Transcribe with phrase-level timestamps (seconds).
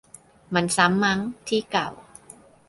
[0.53, 1.89] มันซ้ำมั้ง ที่เก่า